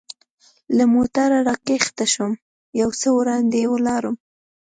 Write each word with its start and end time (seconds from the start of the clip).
له 0.77 0.83
موټره 0.93 1.39
را 1.47 1.55
کښته 1.67 2.05
شوم، 2.13 2.33
یو 2.81 2.89
څه 2.99 3.07
وړاندې 3.17 3.61
ولاړم. 3.73 4.15